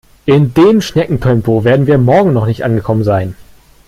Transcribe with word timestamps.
In 0.25 0.51
dem 0.55 0.81
Schneckentempo 0.81 1.63
werden 1.63 1.85
wir 1.85 1.99
morgen 1.99 2.33
noch 2.33 2.47
nicht 2.47 2.63
angekommen 2.65 3.03
sein. 3.03 3.35